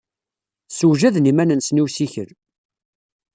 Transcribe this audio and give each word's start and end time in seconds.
Ssewjaden 0.69 1.29
iman-nsen 1.31 1.79
i 1.81 1.83
usikel. 1.85 2.29